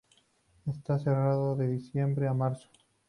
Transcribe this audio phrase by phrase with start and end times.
[0.65, 2.67] Está cerrado de diciembre a marzo.